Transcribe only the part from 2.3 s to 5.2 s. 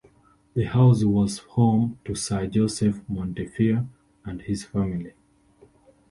Joseph Montefiore and his family.